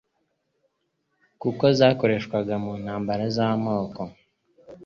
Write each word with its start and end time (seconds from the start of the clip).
kuko 1.41 1.63
zakoreshwaga 1.79 2.53
mu 2.63 2.73
ntambara 2.83 3.23
z'amoko. 3.35 4.01